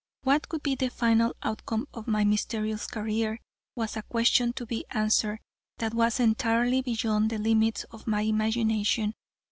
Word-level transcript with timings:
What 0.23 0.47
would 0.49 0.63
be 0.63 0.73
the 0.73 0.89
final 0.89 1.35
outcome 1.43 1.87
of 1.93 2.07
my 2.07 2.23
mysterious 2.23 2.87
career, 2.87 3.39
was 3.75 3.95
a 3.95 4.01
question 4.01 4.51
to 4.53 4.65
be 4.65 4.83
answered 4.89 5.39
that 5.77 5.93
was 5.93 6.19
entirely 6.19 6.81
beyond 6.81 7.29
the 7.29 7.37
limits 7.37 7.83
of 7.91 8.07
my 8.07 8.21
imagination. 8.21 9.13